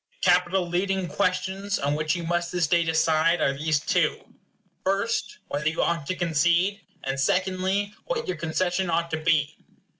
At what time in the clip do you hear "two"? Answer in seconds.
3.79-4.33